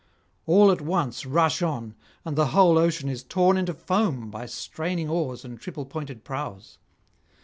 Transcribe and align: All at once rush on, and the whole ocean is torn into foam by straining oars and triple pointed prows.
All 0.47 0.71
at 0.71 0.81
once 0.81 1.27
rush 1.27 1.61
on, 1.61 1.93
and 2.25 2.35
the 2.35 2.47
whole 2.47 2.79
ocean 2.79 3.07
is 3.07 3.21
torn 3.21 3.55
into 3.55 3.75
foam 3.75 4.31
by 4.31 4.47
straining 4.47 5.07
oars 5.09 5.45
and 5.45 5.59
triple 5.61 5.85
pointed 5.85 6.23
prows. 6.23 6.79